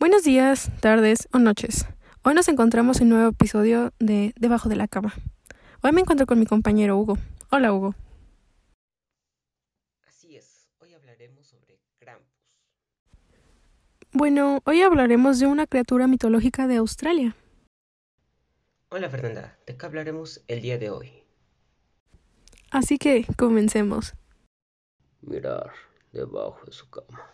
[0.00, 1.84] Buenos días, tardes o noches.
[2.22, 5.12] Hoy nos encontramos en un nuevo episodio de Debajo de la cama.
[5.82, 7.18] Hoy me encuentro con mi compañero Hugo.
[7.50, 7.96] Hola Hugo.
[10.06, 12.28] Así es, hoy hablaremos sobre Krampus.
[14.12, 17.34] Bueno, hoy hablaremos de una criatura mitológica de Australia.
[18.90, 21.24] Hola Fernanda, ¿de qué hablaremos el día de hoy?
[22.70, 24.14] Así que comencemos.
[25.22, 25.72] Mirar
[26.12, 27.32] debajo de su cama.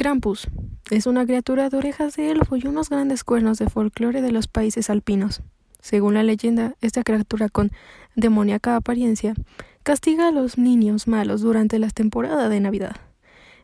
[0.00, 0.48] Krampus
[0.90, 4.48] es una criatura de orejas de elfo y unos grandes cuernos de folclore de los
[4.48, 5.42] países alpinos.
[5.78, 7.70] Según la leyenda, esta criatura con
[8.14, 9.34] demoníaca apariencia
[9.82, 12.96] castiga a los niños malos durante la temporada de Navidad,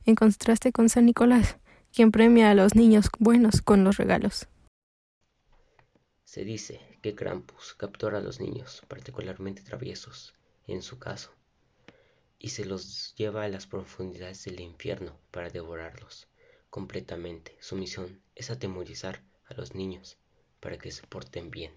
[0.05, 1.57] en contraste con San Nicolás,
[1.91, 4.47] quien premia a los niños buenos con los regalos.
[6.25, 10.35] Se dice que Krampus captura a los niños, particularmente traviesos,
[10.67, 11.31] en su caso,
[12.39, 16.29] y se los lleva a las profundidades del infierno para devorarlos
[16.71, 17.57] completamente.
[17.61, 20.19] Su misión es atemorizar a los niños
[20.61, 21.73] para que se porten bien.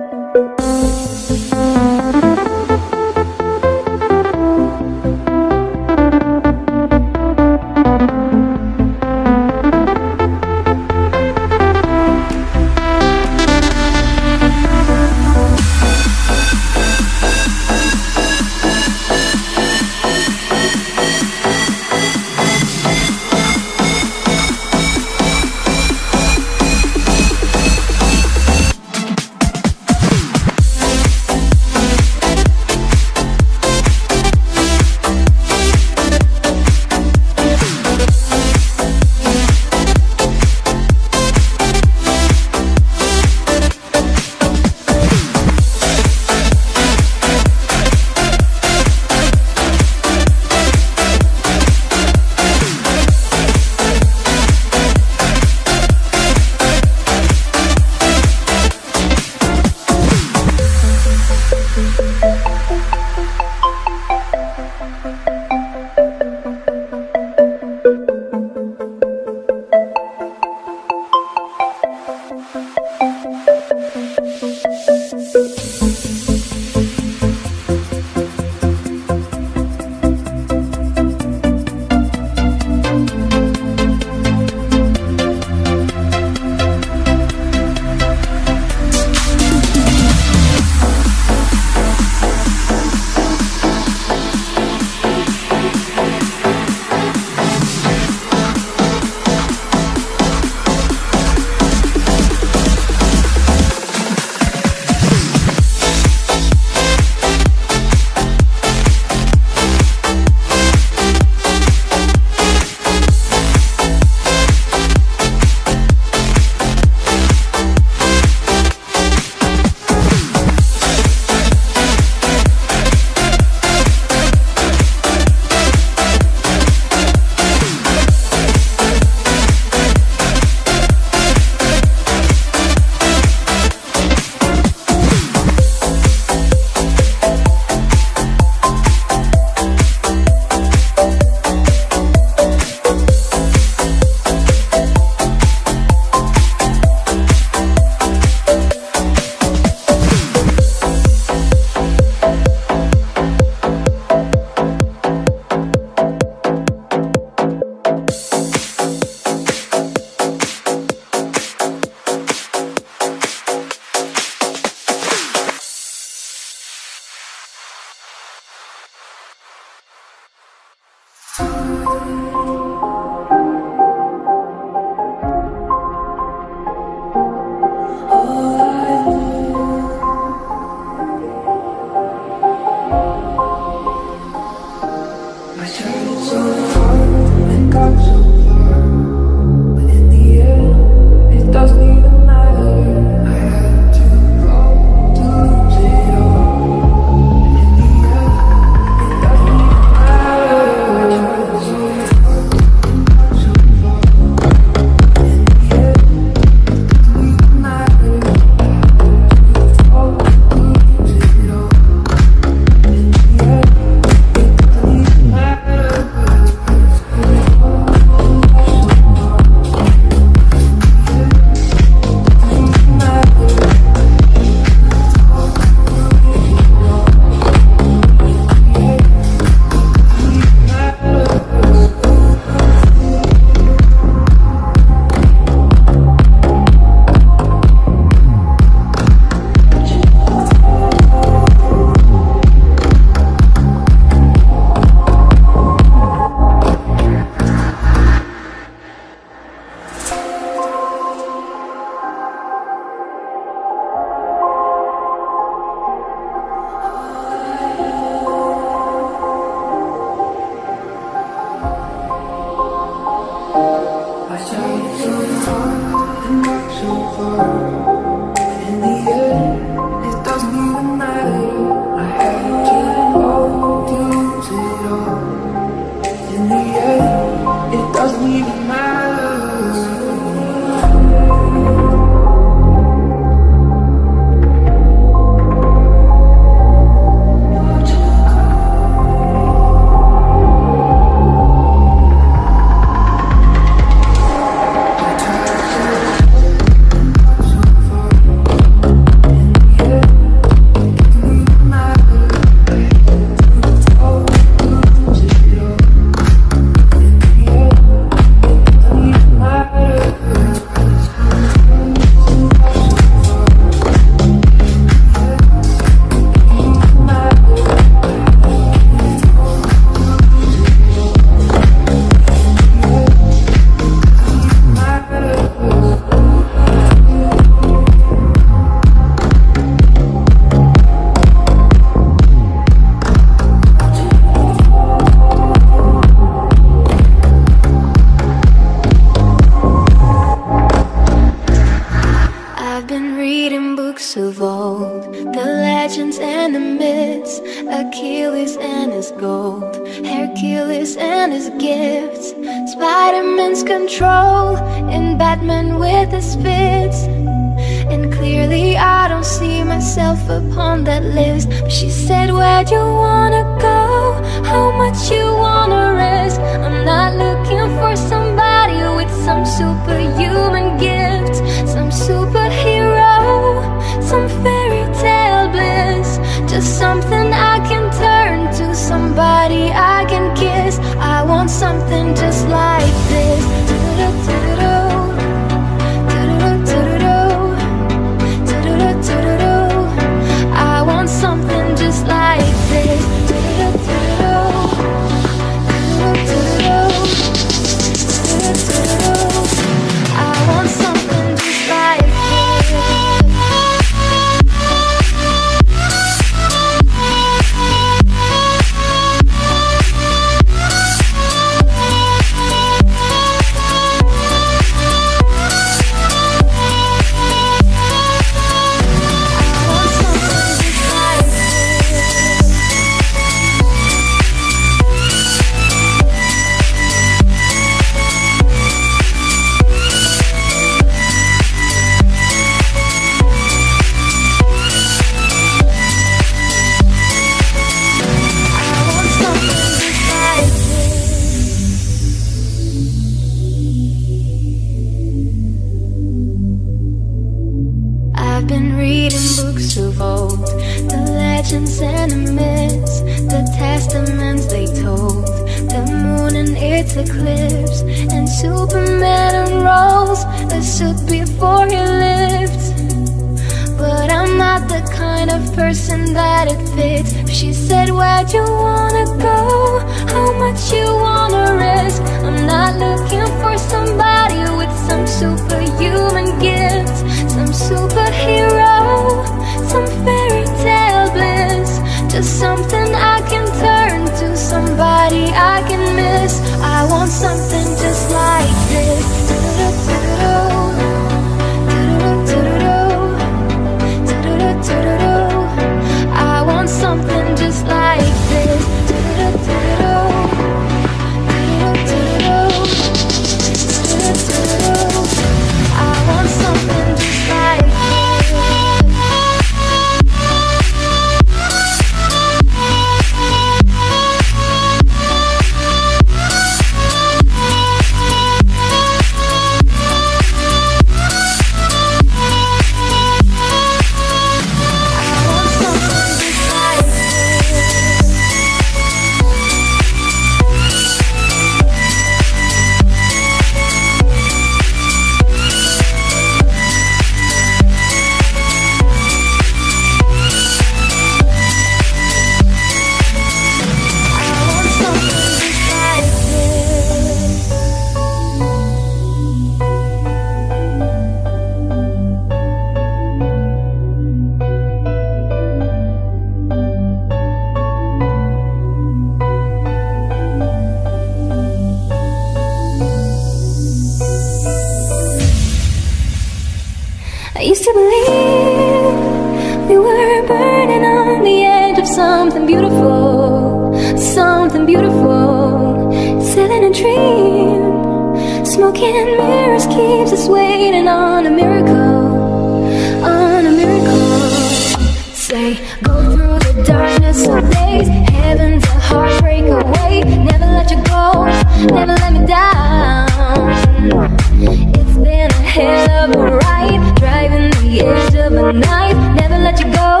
[598.52, 598.94] night.
[599.14, 600.00] Never let you go,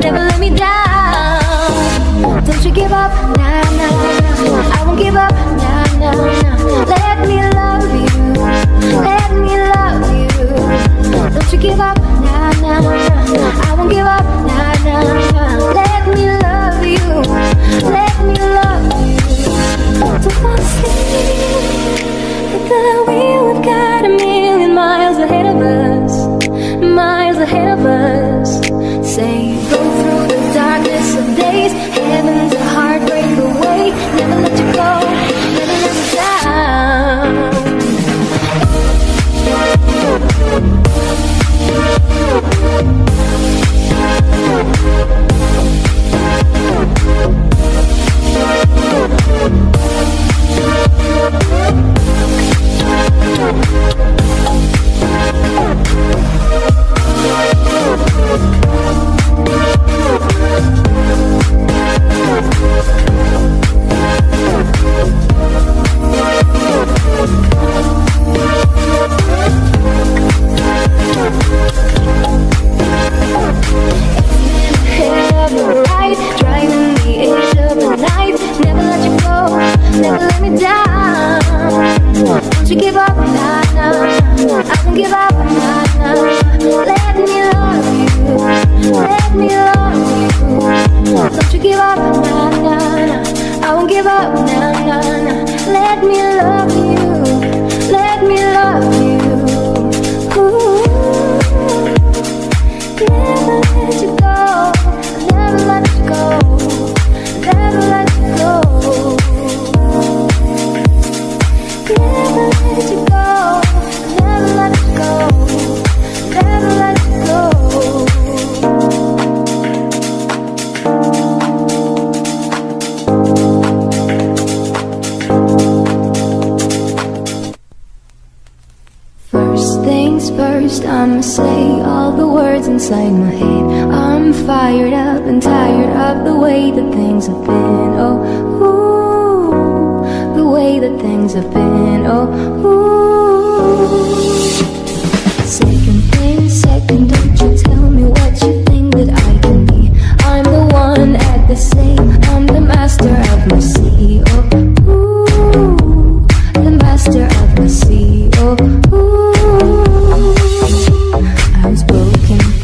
[0.00, 2.44] never let me down.
[2.44, 3.90] Don't you give up, nah, nah,
[4.44, 6.84] nah I won't give up, nah, nah, nah.
[6.84, 8.32] Let me love you,
[9.08, 10.28] let me love you.
[11.30, 13.70] Don't you give up, nah, nah, nah.
[13.70, 14.25] I won't give up.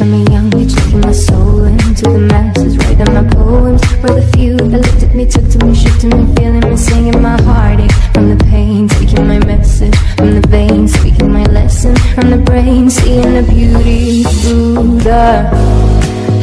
[0.02, 3.80] from a young age, taking my soul into the masses, writing my poems.
[4.00, 7.22] for the few that looked at me, took to me, shifting me, feeling me, singing
[7.22, 12.30] my heartache from the pain, taking my message from the veins, speaking my lesson from
[12.30, 15.48] the brain, seeing the beauty through the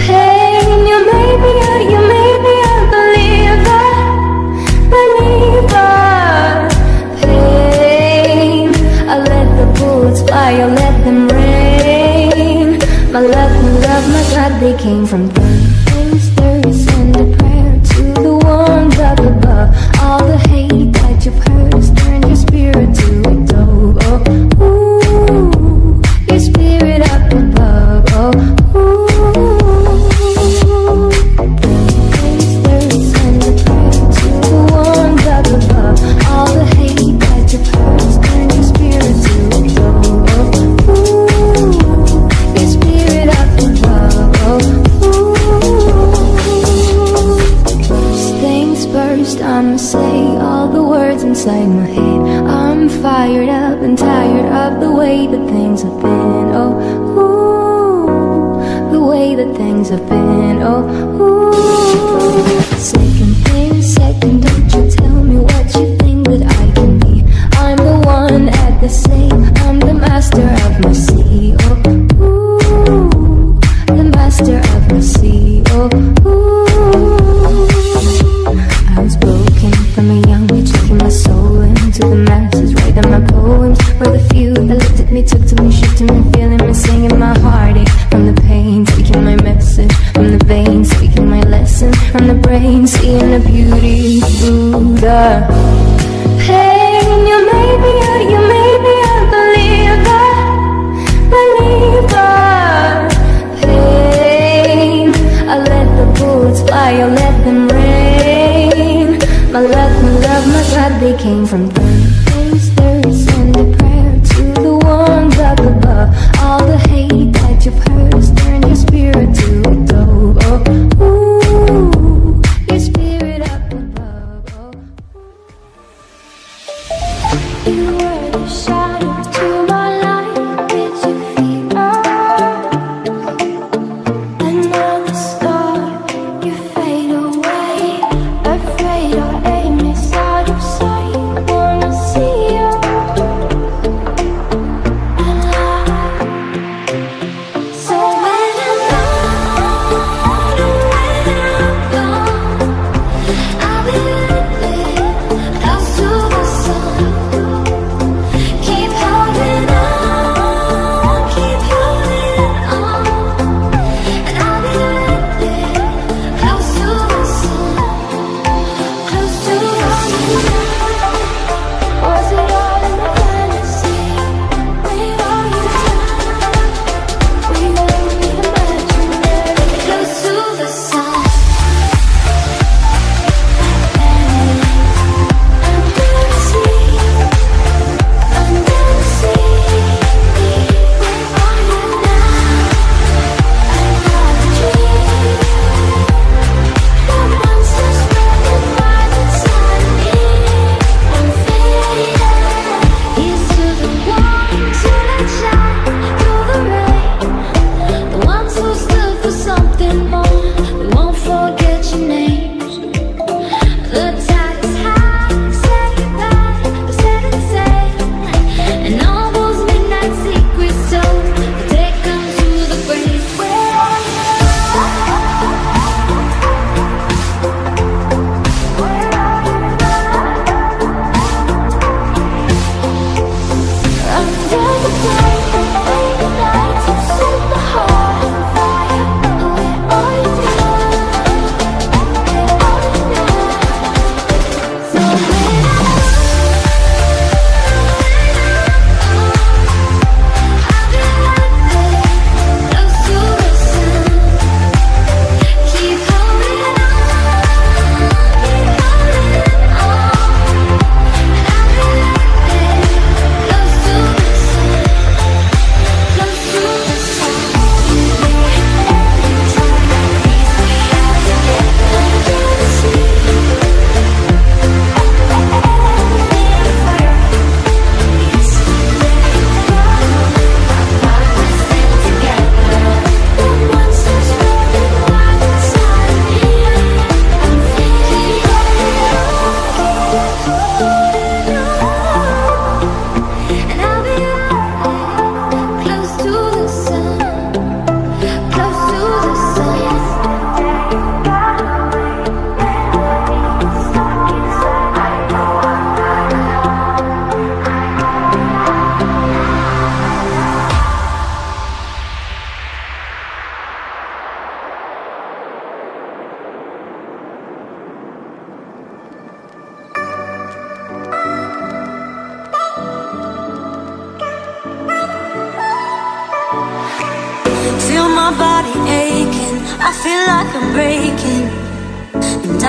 [0.08, 0.29] pain.
[14.58, 15.49] they came from.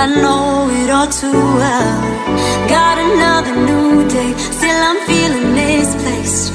[0.03, 2.01] I know it all too well.
[2.71, 6.55] Got another new day, still I'm feeling misplaced.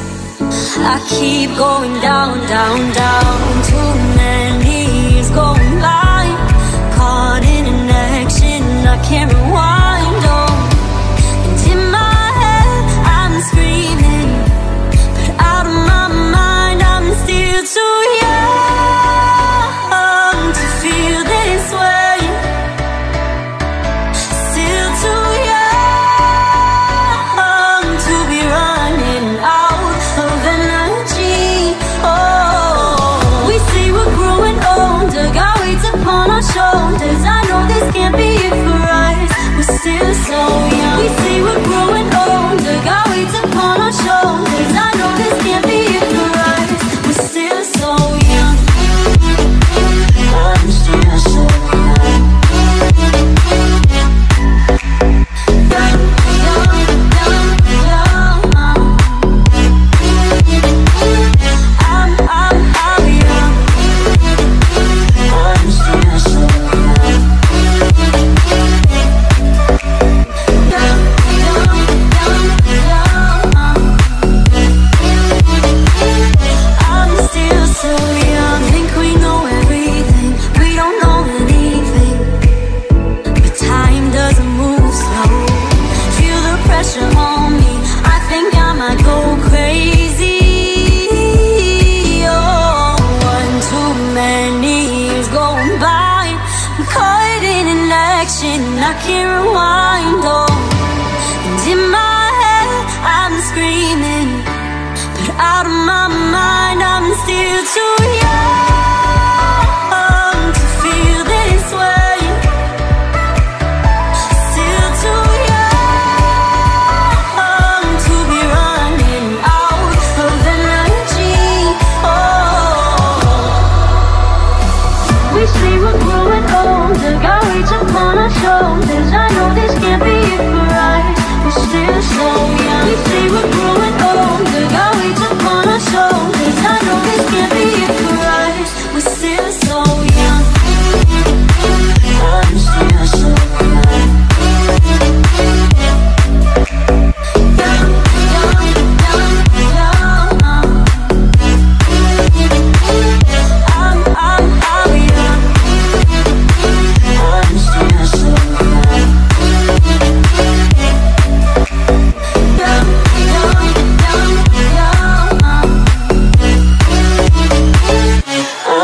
[0.80, 3.78] I keep going down, down, down to
[4.20, 4.65] an.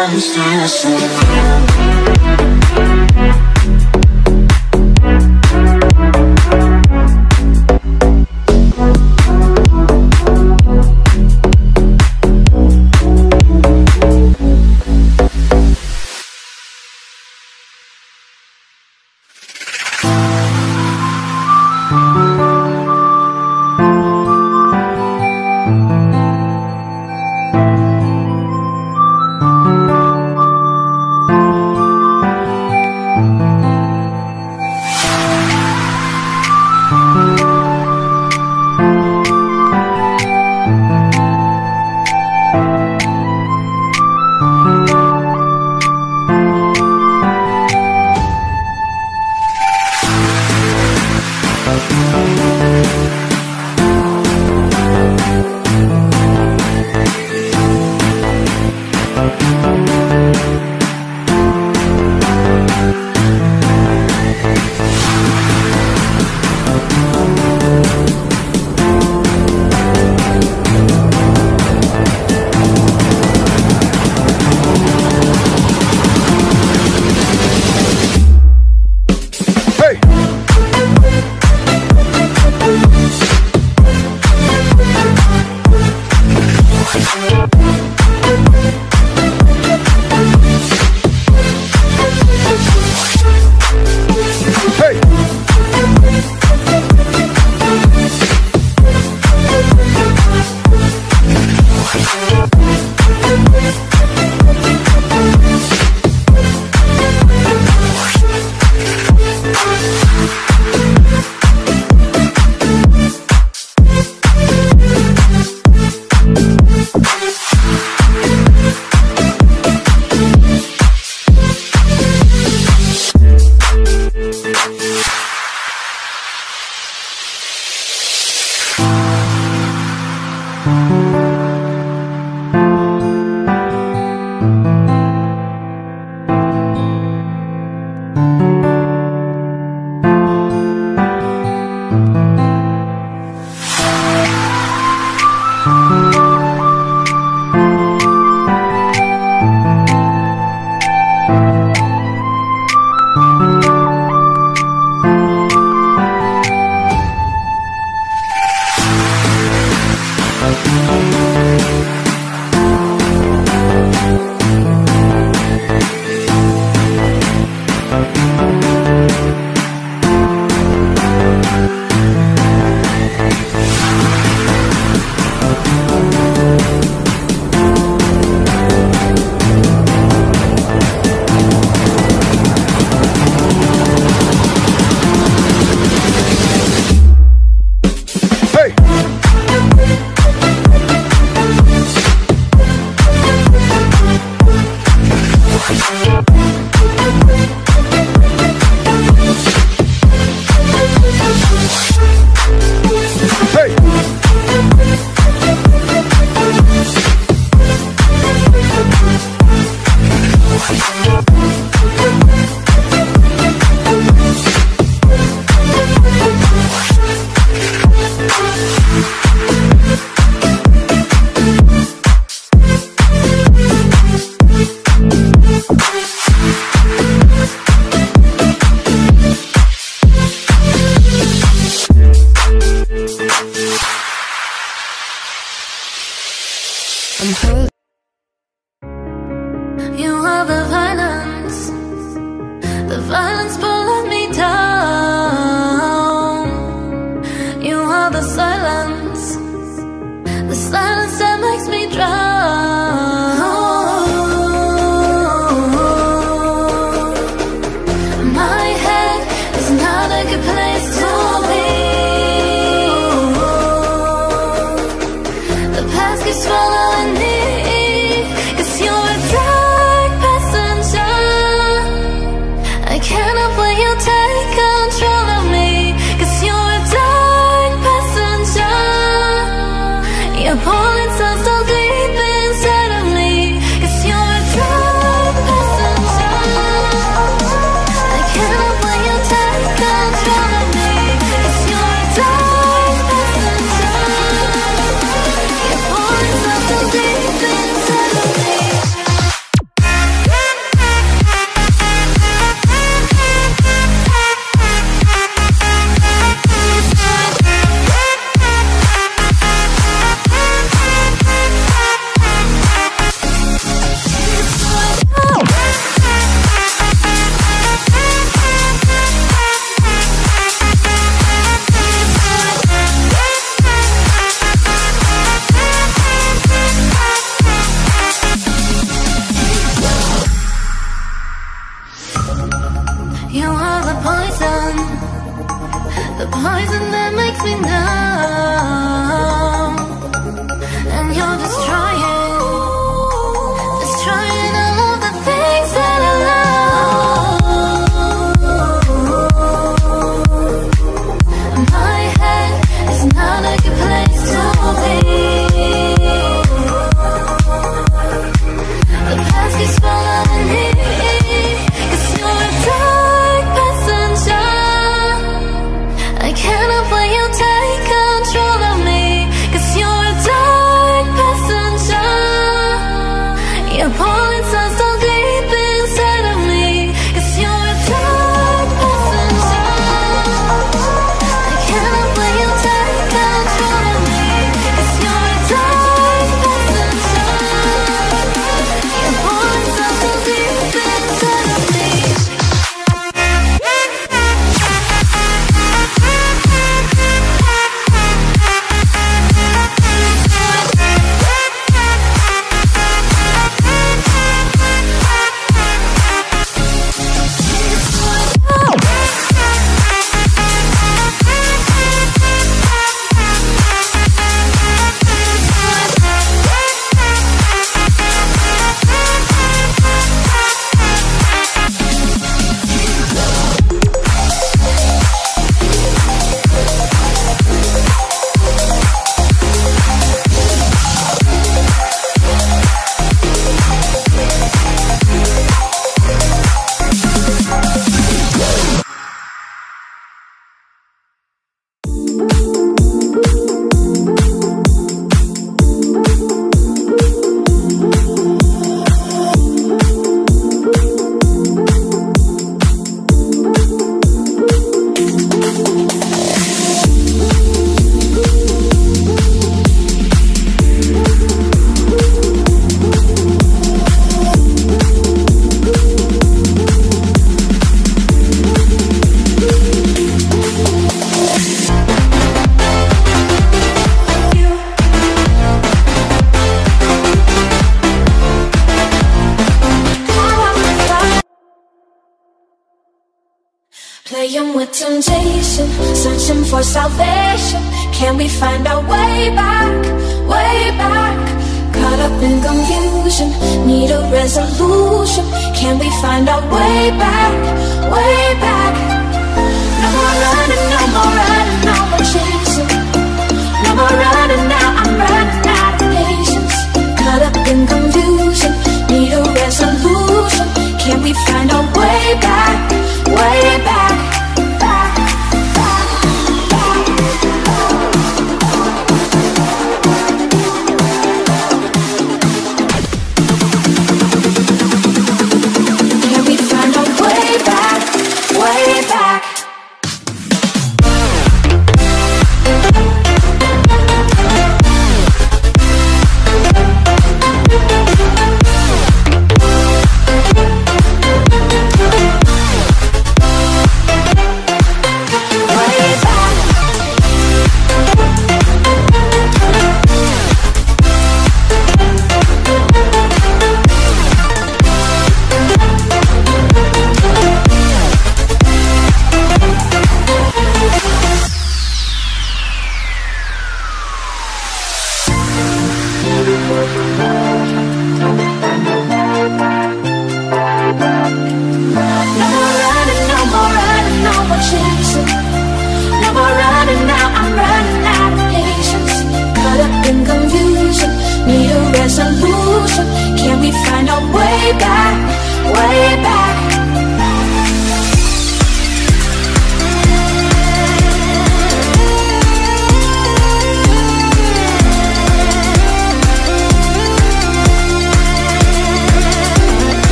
[0.00, 2.77] I'm still so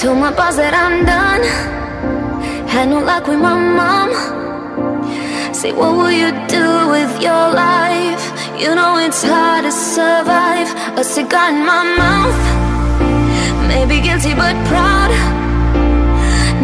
[0.00, 1.42] Told my boss that I'm done.
[2.66, 4.08] Had no luck with my mom.
[5.52, 8.24] Say what will you do with your life?
[8.56, 10.72] You know it's hard to survive.
[10.96, 12.40] A cigar in my mouth.
[13.68, 15.12] Maybe guilty but proud.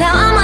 [0.00, 0.35] Now I'm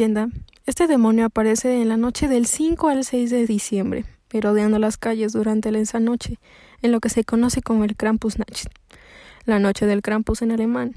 [0.00, 0.30] leyenda,
[0.64, 5.34] este demonio aparece en la noche del 5 al 6 de diciembre, merodeando las calles
[5.34, 6.38] durante esa noche,
[6.80, 8.68] en lo que se conoce como el Krampusnacht,
[9.44, 10.94] la noche del Krampus en alemán,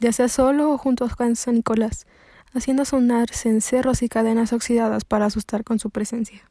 [0.00, 2.06] ya sea solo o junto a San Nicolás,
[2.54, 6.50] haciendo sonar cencerros y cadenas oxidadas para asustar con su presencia.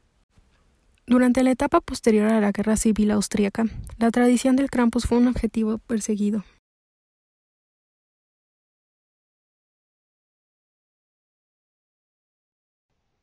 [1.08, 3.66] Durante la etapa posterior a la Guerra Civil Austríaca,
[3.98, 6.44] la tradición del Krampus fue un objetivo perseguido.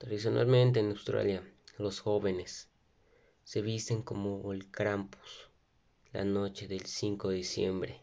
[0.02, 1.48] Tradicionalmente en Australia,
[1.78, 2.68] los jóvenes
[3.44, 5.48] se visten como el Krampus
[6.12, 8.00] la noche del 5 de diciembre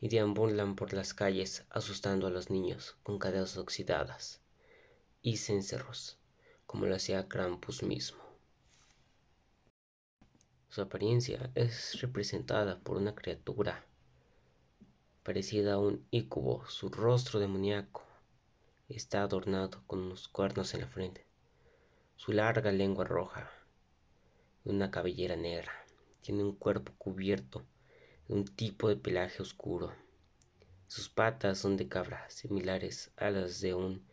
[0.00, 4.40] y deambulan por las calles asustando a los niños con cadenas oxidadas
[5.20, 6.16] y cencerros,
[6.64, 8.22] como lo hacía Krampus mismo.
[10.68, 13.84] Su apariencia es representada por una criatura
[15.24, 18.05] parecida a un ícubo, su rostro demoníaco
[18.94, 21.26] está adornado con unos cuernos en la frente,
[22.14, 23.50] su larga lengua roja
[24.64, 25.72] y una cabellera negra.
[26.20, 27.64] Tiene un cuerpo cubierto
[28.28, 29.92] de un tipo de pelaje oscuro.
[30.86, 34.06] Sus patas son de cabra, similares a las de un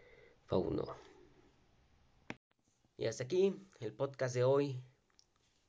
[0.46, 0.96] fauno.
[2.98, 4.82] Y hasta aquí el podcast de hoy.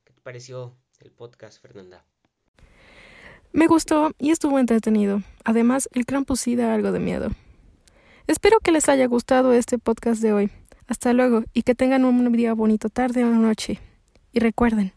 [0.03, 2.05] ¿Qué te pareció el podcast, Fernanda?
[3.51, 5.21] Me gustó y estuvo entretenido.
[5.43, 7.29] Además, el Krampus sí da algo de miedo.
[8.27, 10.51] Espero que les haya gustado este podcast de hoy.
[10.87, 13.79] Hasta luego y que tengan un día bonito tarde o noche.
[14.31, 14.93] Y recuerden,